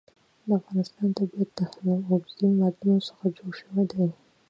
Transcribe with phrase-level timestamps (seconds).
[0.45, 1.51] د افغانستان طبیعت
[1.85, 4.05] له اوبزین معدنونه څخه جوړ شوی دی.